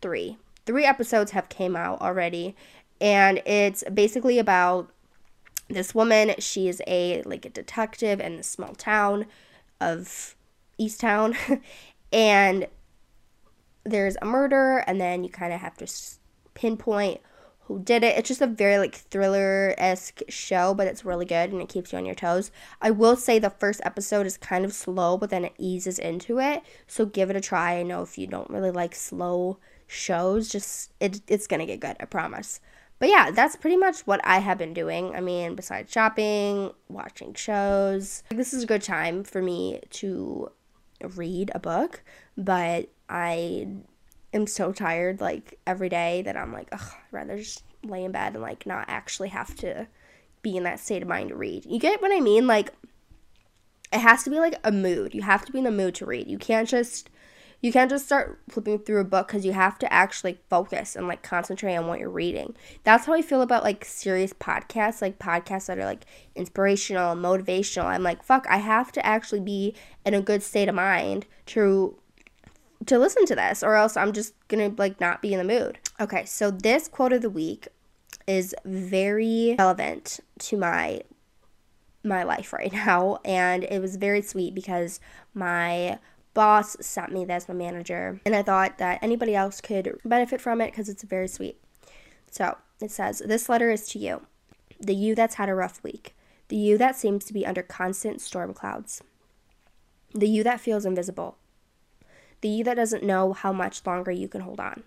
three, 0.00 0.36
three 0.68 0.84
episodes 0.84 1.30
have 1.30 1.48
came 1.48 1.74
out 1.74 1.98
already, 2.02 2.54
and 3.00 3.40
it's 3.46 3.82
basically 3.94 4.38
about 4.38 4.92
this 5.68 5.94
woman. 5.94 6.34
She 6.38 6.68
is 6.68 6.82
a 6.86 7.22
like 7.22 7.46
a 7.46 7.48
detective 7.48 8.20
in 8.20 8.36
the 8.36 8.42
small 8.42 8.74
town 8.74 9.24
of 9.80 10.36
Easttown, 10.78 11.62
and 12.12 12.66
there's 13.82 14.18
a 14.20 14.26
murder, 14.26 14.84
and 14.86 15.00
then 15.00 15.24
you 15.24 15.30
kind 15.30 15.54
of 15.54 15.60
have 15.60 15.78
to 15.78 15.90
pinpoint 16.52 17.22
who 17.60 17.78
did 17.78 18.04
it. 18.04 18.18
It's 18.18 18.28
just 18.28 18.42
a 18.42 18.46
very 18.46 18.76
like 18.76 18.94
thriller 18.94 19.74
esque 19.78 20.20
show, 20.28 20.74
but 20.74 20.86
it's 20.86 21.02
really 21.02 21.24
good 21.24 21.50
and 21.50 21.62
it 21.62 21.70
keeps 21.70 21.92
you 21.92 21.98
on 21.98 22.04
your 22.04 22.14
toes. 22.14 22.50
I 22.82 22.90
will 22.90 23.16
say 23.16 23.38
the 23.38 23.48
first 23.48 23.80
episode 23.84 24.26
is 24.26 24.36
kind 24.36 24.66
of 24.66 24.74
slow, 24.74 25.16
but 25.16 25.30
then 25.30 25.46
it 25.46 25.54
eases 25.56 25.98
into 25.98 26.40
it. 26.40 26.62
So 26.86 27.06
give 27.06 27.30
it 27.30 27.36
a 27.36 27.40
try. 27.40 27.78
I 27.78 27.82
know 27.84 28.02
if 28.02 28.18
you 28.18 28.26
don't 28.26 28.50
really 28.50 28.70
like 28.70 28.94
slow 28.94 29.58
shows, 29.88 30.48
just 30.48 30.92
it 31.00 31.20
it's 31.26 31.48
gonna 31.48 31.66
get 31.66 31.80
good, 31.80 31.96
I 31.98 32.04
promise. 32.04 32.60
But 33.00 33.08
yeah, 33.08 33.30
that's 33.30 33.56
pretty 33.56 33.76
much 33.76 34.00
what 34.00 34.20
I 34.24 34.38
have 34.38 34.58
been 34.58 34.74
doing. 34.74 35.14
I 35.14 35.20
mean, 35.20 35.54
besides 35.54 35.92
shopping, 35.92 36.72
watching 36.88 37.34
shows. 37.34 38.22
This 38.30 38.52
is 38.52 38.64
a 38.64 38.66
good 38.66 38.82
time 38.82 39.22
for 39.22 39.40
me 39.40 39.80
to 39.90 40.50
read 41.14 41.50
a 41.54 41.60
book, 41.60 42.02
but 42.36 42.88
I 43.08 43.68
am 44.34 44.46
so 44.46 44.72
tired 44.72 45.20
like 45.20 45.58
every 45.66 45.88
day 45.88 46.22
that 46.22 46.36
I'm 46.36 46.52
like, 46.52 46.68
I'd 46.72 46.80
rather 47.12 47.38
just 47.38 47.62
lay 47.84 48.04
in 48.04 48.12
bed 48.12 48.34
and 48.34 48.42
like 48.42 48.66
not 48.66 48.86
actually 48.88 49.28
have 49.28 49.54
to 49.56 49.86
be 50.42 50.56
in 50.56 50.64
that 50.64 50.80
state 50.80 51.02
of 51.02 51.08
mind 51.08 51.30
to 51.30 51.36
read. 51.36 51.66
You 51.66 51.78
get 51.78 52.02
what 52.02 52.12
I 52.12 52.20
mean? 52.20 52.46
Like 52.46 52.72
it 53.92 54.00
has 54.00 54.24
to 54.24 54.30
be 54.30 54.38
like 54.38 54.54
a 54.64 54.72
mood. 54.72 55.14
You 55.14 55.22
have 55.22 55.44
to 55.44 55.52
be 55.52 55.58
in 55.58 55.64
the 55.64 55.70
mood 55.70 55.94
to 55.96 56.06
read. 56.06 56.28
You 56.28 56.38
can't 56.38 56.68
just 56.68 57.10
you 57.60 57.72
can't 57.72 57.90
just 57.90 58.06
start 58.06 58.40
flipping 58.48 58.78
through 58.78 59.00
a 59.00 59.04
book 59.04 59.28
because 59.28 59.44
you 59.44 59.52
have 59.52 59.78
to 59.80 59.92
actually 59.92 60.38
focus 60.48 60.94
and 60.94 61.08
like 61.08 61.22
concentrate 61.22 61.76
on 61.76 61.88
what 61.88 61.98
you're 61.98 62.08
reading. 62.08 62.54
That's 62.84 63.06
how 63.06 63.14
I 63.14 63.22
feel 63.22 63.42
about 63.42 63.64
like 63.64 63.84
serious 63.84 64.32
podcasts, 64.32 65.02
like 65.02 65.18
podcasts 65.18 65.66
that 65.66 65.78
are 65.78 65.84
like 65.84 66.04
inspirational, 66.36 67.16
motivational. 67.16 67.86
I'm 67.86 68.04
like, 68.04 68.22
fuck, 68.22 68.46
I 68.48 68.58
have 68.58 68.92
to 68.92 69.04
actually 69.04 69.40
be 69.40 69.74
in 70.06 70.14
a 70.14 70.20
good 70.20 70.42
state 70.42 70.68
of 70.68 70.74
mind 70.74 71.26
to 71.46 71.98
to 72.86 72.96
listen 72.96 73.26
to 73.26 73.34
this 73.34 73.64
or 73.64 73.74
else 73.74 73.96
I'm 73.96 74.12
just 74.12 74.34
going 74.46 74.70
to 74.70 74.80
like 74.80 75.00
not 75.00 75.20
be 75.20 75.32
in 75.32 75.38
the 75.38 75.44
mood. 75.44 75.78
Okay, 76.00 76.24
so 76.24 76.52
this 76.52 76.86
quote 76.86 77.12
of 77.12 77.22
the 77.22 77.30
week 77.30 77.66
is 78.28 78.54
very 78.64 79.56
relevant 79.58 80.20
to 80.38 80.56
my 80.56 81.02
my 82.04 82.22
life 82.22 82.52
right 82.52 82.72
now 82.86 83.18
and 83.24 83.64
it 83.64 83.80
was 83.80 83.96
very 83.96 84.22
sweet 84.22 84.54
because 84.54 85.00
my 85.34 85.98
boss 86.38 86.76
sent 86.80 87.12
me 87.12 87.24
this 87.24 87.48
my 87.48 87.54
manager 87.54 88.20
and 88.24 88.32
I 88.32 88.42
thought 88.44 88.78
that 88.78 89.00
anybody 89.02 89.34
else 89.34 89.60
could 89.60 89.98
benefit 90.04 90.40
from 90.40 90.60
it 90.60 90.72
cuz 90.72 90.88
it's 90.88 91.02
very 91.02 91.26
sweet. 91.26 91.60
So, 92.30 92.58
it 92.80 92.92
says, 92.92 93.18
"This 93.18 93.48
letter 93.48 93.70
is 93.72 93.88
to 93.88 93.98
you, 93.98 94.14
the 94.78 94.94
you 94.94 95.16
that's 95.16 95.34
had 95.34 95.48
a 95.48 95.54
rough 95.56 95.82
week, 95.82 96.14
the 96.46 96.56
you 96.56 96.78
that 96.78 96.94
seems 96.94 97.24
to 97.24 97.32
be 97.32 97.44
under 97.44 97.64
constant 97.64 98.20
storm 98.20 98.54
clouds, 98.54 99.02
the 100.14 100.28
you 100.28 100.44
that 100.44 100.60
feels 100.60 100.86
invisible, 100.86 101.38
the 102.40 102.48
you 102.48 102.62
that 102.62 102.76
doesn't 102.76 103.02
know 103.02 103.32
how 103.32 103.52
much 103.52 103.84
longer 103.84 104.12
you 104.12 104.28
can 104.28 104.42
hold 104.42 104.60
on, 104.60 104.84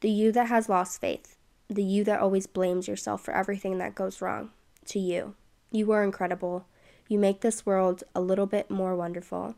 the 0.00 0.10
you 0.10 0.32
that 0.32 0.48
has 0.48 0.68
lost 0.68 1.00
faith, 1.00 1.36
the 1.68 1.84
you 1.84 2.02
that 2.02 2.18
always 2.18 2.48
blames 2.48 2.88
yourself 2.88 3.22
for 3.22 3.32
everything 3.32 3.78
that 3.78 3.94
goes 3.94 4.20
wrong. 4.20 4.50
To 4.86 4.98
you, 4.98 5.36
you 5.70 5.92
are 5.92 6.02
incredible. 6.02 6.66
You 7.06 7.20
make 7.20 7.40
this 7.40 7.64
world 7.64 8.02
a 8.16 8.20
little 8.20 8.46
bit 8.46 8.68
more 8.68 8.96
wonderful. 8.96 9.54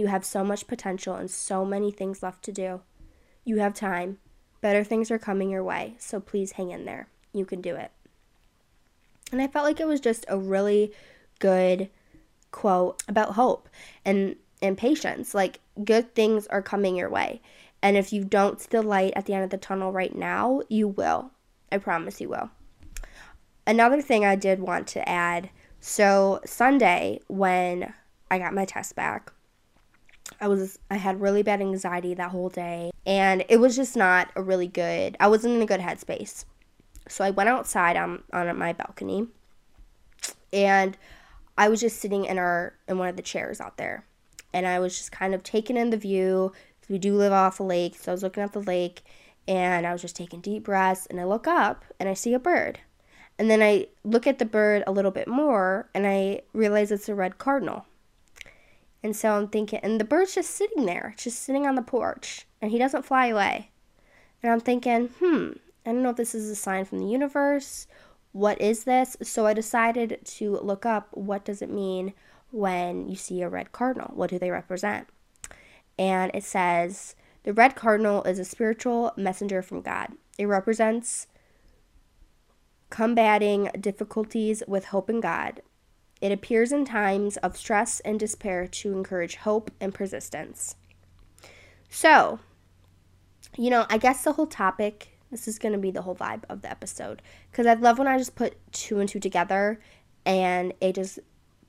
You 0.00 0.06
have 0.06 0.24
so 0.24 0.42
much 0.42 0.66
potential 0.66 1.14
and 1.14 1.30
so 1.30 1.62
many 1.62 1.90
things 1.90 2.22
left 2.22 2.42
to 2.44 2.52
do. 2.52 2.80
You 3.44 3.58
have 3.58 3.74
time. 3.74 4.16
Better 4.62 4.82
things 4.82 5.10
are 5.10 5.18
coming 5.18 5.50
your 5.50 5.62
way, 5.62 5.96
so 5.98 6.20
please 6.20 6.52
hang 6.52 6.70
in 6.70 6.86
there. 6.86 7.08
You 7.34 7.44
can 7.44 7.60
do 7.60 7.76
it. 7.76 7.90
And 9.30 9.42
I 9.42 9.46
felt 9.46 9.66
like 9.66 9.78
it 9.78 9.86
was 9.86 10.00
just 10.00 10.24
a 10.26 10.38
really 10.38 10.94
good 11.38 11.90
quote 12.50 13.02
about 13.08 13.34
hope 13.34 13.68
and 14.02 14.36
and 14.62 14.78
patience. 14.78 15.34
Like 15.34 15.60
good 15.84 16.14
things 16.14 16.46
are 16.46 16.62
coming 16.62 16.96
your 16.96 17.10
way. 17.10 17.42
And 17.82 17.98
if 17.98 18.10
you 18.10 18.24
don't 18.24 18.58
see 18.58 18.68
the 18.70 18.80
light 18.80 19.12
at 19.14 19.26
the 19.26 19.34
end 19.34 19.44
of 19.44 19.50
the 19.50 19.58
tunnel 19.58 19.92
right 19.92 20.16
now, 20.16 20.62
you 20.70 20.88
will. 20.88 21.30
I 21.70 21.76
promise 21.76 22.22
you 22.22 22.30
will. 22.30 22.48
Another 23.66 24.00
thing 24.00 24.24
I 24.24 24.34
did 24.34 24.60
want 24.60 24.86
to 24.88 25.06
add 25.06 25.50
so, 25.78 26.40
Sunday, 26.46 27.20
when 27.28 27.92
I 28.30 28.38
got 28.38 28.54
my 28.54 28.64
test 28.64 28.94
back, 28.94 29.30
I 30.40 30.48
was 30.48 30.78
I 30.90 30.96
had 30.96 31.20
really 31.20 31.42
bad 31.42 31.60
anxiety 31.60 32.14
that 32.14 32.30
whole 32.30 32.48
day 32.48 32.90
and 33.06 33.44
it 33.48 33.58
was 33.58 33.76
just 33.76 33.96
not 33.96 34.30
a 34.36 34.42
really 34.42 34.66
good 34.66 35.16
I 35.20 35.28
wasn't 35.28 35.56
in 35.56 35.62
a 35.62 35.66
good 35.66 35.80
headspace. 35.80 36.44
So 37.08 37.24
I 37.24 37.30
went 37.30 37.48
outside 37.48 37.96
on 37.96 38.22
on 38.32 38.56
my 38.56 38.72
balcony 38.72 39.28
and 40.52 40.96
I 41.56 41.68
was 41.68 41.80
just 41.80 41.98
sitting 41.98 42.24
in 42.24 42.38
our 42.38 42.74
in 42.88 42.98
one 42.98 43.08
of 43.08 43.16
the 43.16 43.22
chairs 43.22 43.60
out 43.60 43.76
there 43.76 44.04
and 44.52 44.66
I 44.66 44.78
was 44.78 44.96
just 44.96 45.12
kind 45.12 45.34
of 45.34 45.42
taking 45.42 45.76
in 45.76 45.90
the 45.90 45.96
view. 45.96 46.52
We 46.88 46.98
do 46.98 47.14
live 47.14 47.32
off 47.32 47.60
a 47.60 47.62
lake, 47.62 47.96
so 47.96 48.10
I 48.10 48.14
was 48.14 48.22
looking 48.24 48.42
at 48.42 48.52
the 48.52 48.62
lake 48.62 49.02
and 49.46 49.86
I 49.86 49.92
was 49.92 50.02
just 50.02 50.16
taking 50.16 50.40
deep 50.40 50.64
breaths 50.64 51.06
and 51.06 51.20
I 51.20 51.24
look 51.24 51.46
up 51.46 51.84
and 52.00 52.08
I 52.08 52.14
see 52.14 52.34
a 52.34 52.38
bird. 52.38 52.80
And 53.38 53.50
then 53.50 53.62
I 53.62 53.86
look 54.04 54.26
at 54.26 54.38
the 54.38 54.44
bird 54.44 54.82
a 54.86 54.92
little 54.92 55.10
bit 55.10 55.28
more 55.28 55.88
and 55.94 56.06
I 56.06 56.42
realize 56.52 56.90
it's 56.90 57.08
a 57.08 57.14
red 57.14 57.38
cardinal. 57.38 57.86
And 59.02 59.16
so 59.16 59.32
I'm 59.32 59.48
thinking, 59.48 59.80
and 59.82 60.00
the 60.00 60.04
bird's 60.04 60.34
just 60.34 60.50
sitting 60.50 60.86
there, 60.86 61.14
just 61.16 61.40
sitting 61.42 61.66
on 61.66 61.74
the 61.74 61.82
porch, 61.82 62.46
and 62.60 62.70
he 62.70 62.78
doesn't 62.78 63.04
fly 63.04 63.28
away. 63.28 63.70
And 64.42 64.52
I'm 64.52 64.60
thinking, 64.60 65.08
hmm, 65.18 65.52
I 65.86 65.92
don't 65.92 66.02
know 66.02 66.10
if 66.10 66.16
this 66.16 66.34
is 66.34 66.50
a 66.50 66.54
sign 66.54 66.84
from 66.84 66.98
the 66.98 67.06
universe. 67.06 67.86
What 68.32 68.60
is 68.60 68.84
this? 68.84 69.16
So 69.22 69.46
I 69.46 69.54
decided 69.54 70.20
to 70.24 70.56
look 70.58 70.84
up 70.84 71.08
what 71.12 71.44
does 71.44 71.62
it 71.62 71.70
mean 71.70 72.12
when 72.50 73.08
you 73.08 73.16
see 73.16 73.42
a 73.42 73.48
red 73.48 73.72
cardinal. 73.72 74.12
What 74.14 74.30
do 74.30 74.38
they 74.38 74.50
represent? 74.50 75.08
And 75.98 76.30
it 76.34 76.44
says 76.44 77.14
the 77.42 77.52
red 77.52 77.74
cardinal 77.74 78.22
is 78.24 78.38
a 78.38 78.44
spiritual 78.44 79.12
messenger 79.16 79.62
from 79.62 79.80
God. 79.80 80.12
It 80.38 80.46
represents 80.46 81.26
combating 82.90 83.70
difficulties 83.80 84.62
with 84.66 84.86
hope 84.86 85.08
in 85.08 85.20
God. 85.20 85.62
It 86.20 86.32
appears 86.32 86.72
in 86.72 86.84
times 86.84 87.36
of 87.38 87.56
stress 87.56 88.00
and 88.00 88.20
despair 88.20 88.66
to 88.66 88.92
encourage 88.92 89.36
hope 89.36 89.70
and 89.80 89.94
persistence. 89.94 90.76
So, 91.88 92.40
you 93.56 93.70
know, 93.70 93.86
I 93.88 93.98
guess 93.98 94.22
the 94.24 94.32
whole 94.32 94.46
topic, 94.46 95.18
this 95.30 95.48
is 95.48 95.58
going 95.58 95.72
to 95.72 95.78
be 95.78 95.90
the 95.90 96.02
whole 96.02 96.14
vibe 96.14 96.44
of 96.48 96.62
the 96.62 96.70
episode. 96.70 97.22
Because 97.50 97.66
I 97.66 97.74
love 97.74 97.98
when 97.98 98.06
I 98.06 98.18
just 98.18 98.34
put 98.34 98.56
two 98.72 99.00
and 99.00 99.08
two 99.08 99.20
together 99.20 99.80
and 100.26 100.74
it 100.80 100.94
just 100.94 101.18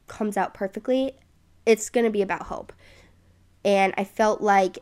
comes 0.08 0.36
out 0.36 0.54
perfectly, 0.54 1.14
it's 1.66 1.90
going 1.90 2.06
to 2.06 2.12
be 2.12 2.22
about 2.22 2.44
hope. 2.44 2.74
And 3.64 3.94
I 3.98 4.04
felt 4.04 4.42
like 4.42 4.80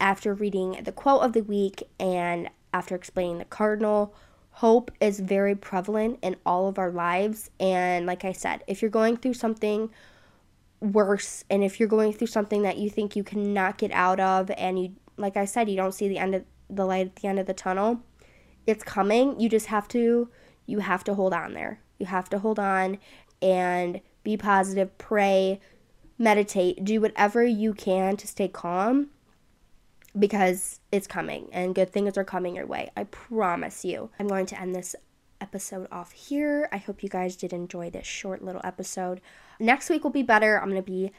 after 0.00 0.34
reading 0.34 0.80
the 0.82 0.92
quote 0.92 1.22
of 1.22 1.32
the 1.32 1.42
week 1.42 1.84
and 2.00 2.50
after 2.72 2.94
explaining 2.94 3.38
the 3.38 3.44
cardinal, 3.44 4.14
hope 4.58 4.90
is 5.00 5.20
very 5.20 5.54
prevalent 5.54 6.18
in 6.20 6.34
all 6.44 6.66
of 6.66 6.80
our 6.80 6.90
lives. 6.90 7.48
And 7.60 8.06
like 8.06 8.24
I 8.24 8.32
said, 8.32 8.64
if 8.66 8.82
you're 8.82 8.90
going 8.90 9.16
through 9.16 9.34
something 9.34 9.88
worse 10.80 11.44
and 11.48 11.62
if 11.62 11.78
you're 11.78 11.88
going 11.88 12.12
through 12.12 12.26
something 12.26 12.62
that 12.62 12.76
you 12.76 12.90
think 12.90 13.14
you 13.14 13.22
cannot 13.22 13.78
get 13.78 13.92
out 13.92 14.18
of 14.18 14.50
and 14.58 14.76
you 14.80 14.96
like 15.16 15.36
I 15.36 15.44
said, 15.44 15.68
you 15.68 15.76
don't 15.76 15.94
see 15.94 16.08
the 16.08 16.18
end 16.18 16.34
of 16.34 16.44
the 16.68 16.84
light 16.84 17.06
at 17.06 17.16
the 17.16 17.28
end 17.28 17.38
of 17.38 17.46
the 17.46 17.54
tunnel, 17.54 18.00
it's 18.66 18.82
coming. 18.82 19.38
You 19.38 19.48
just 19.48 19.66
have 19.66 19.86
to 19.88 20.28
you 20.66 20.80
have 20.80 21.04
to 21.04 21.14
hold 21.14 21.32
on 21.32 21.54
there. 21.54 21.78
You 22.00 22.06
have 22.06 22.28
to 22.30 22.40
hold 22.40 22.58
on 22.58 22.98
and 23.40 24.00
be 24.24 24.36
positive, 24.36 24.98
pray, 24.98 25.60
meditate, 26.18 26.84
do 26.84 27.00
whatever 27.00 27.44
you 27.44 27.74
can 27.74 28.16
to 28.16 28.26
stay 28.26 28.48
calm 28.48 29.10
because 30.18 30.80
it's 30.90 31.06
coming 31.06 31.48
and 31.52 31.74
good 31.74 31.92
things 31.92 32.16
are 32.16 32.24
coming 32.24 32.56
your 32.56 32.66
way. 32.66 32.90
I 32.96 33.04
promise 33.04 33.84
you. 33.84 34.10
I'm 34.18 34.28
going 34.28 34.46
to 34.46 34.60
end 34.60 34.74
this 34.74 34.96
episode 35.40 35.86
off 35.92 36.12
here. 36.12 36.68
I 36.72 36.78
hope 36.78 37.02
you 37.02 37.08
guys 37.08 37.36
did 37.36 37.52
enjoy 37.52 37.90
this 37.90 38.06
short 38.06 38.42
little 38.42 38.60
episode. 38.64 39.20
Next 39.60 39.88
week 39.90 40.04
will 40.04 40.10
be 40.10 40.22
better. 40.22 40.60
I'm 40.60 40.70
going 40.70 40.82
to 40.82 40.90
be 40.90 41.12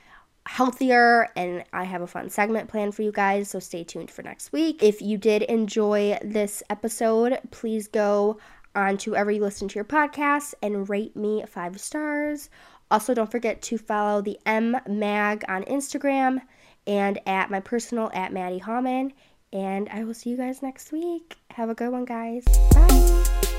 healthier 0.45 1.29
and 1.35 1.63
I 1.73 1.83
have 1.83 2.01
a 2.01 2.07
fun 2.07 2.29
segment 2.29 2.69
planned 2.69 2.95
for 2.95 3.03
you 3.03 3.11
guys, 3.11 3.49
so 3.49 3.59
stay 3.59 3.83
tuned 3.83 4.09
for 4.09 4.23
next 4.23 4.51
week. 4.51 4.81
If 4.81 5.01
you 5.01 5.17
did 5.17 5.43
enjoy 5.43 6.17
this 6.23 6.63
episode, 6.69 7.39
please 7.51 7.87
go 7.87 8.39
on 8.75 8.97
to 8.99 9.11
wherever 9.11 9.31
you 9.31 9.41
listen 9.41 9.67
to 9.67 9.75
your 9.75 9.85
podcast 9.85 10.53
and 10.61 10.89
rate 10.89 11.15
me 11.15 11.43
five 11.47 11.79
stars. 11.79 12.49
Also, 12.91 13.13
don't 13.13 13.29
forget 13.29 13.61
to 13.61 13.77
follow 13.77 14.21
the 14.21 14.39
M 14.45 14.77
Mag 14.87 15.45
on 15.47 15.63
Instagram 15.65 16.41
and 16.89 17.19
at 17.27 17.51
my 17.51 17.59
personal 17.59 18.09
at 18.13 18.33
Maddie 18.33 18.57
Hallman. 18.57 19.13
And 19.53 19.87
I 19.89 20.03
will 20.03 20.13
see 20.13 20.31
you 20.31 20.37
guys 20.37 20.61
next 20.61 20.91
week. 20.91 21.37
Have 21.51 21.69
a 21.69 21.75
good 21.75 21.91
one, 21.91 22.05
guys. 22.05 22.43
Bye. 22.71 23.58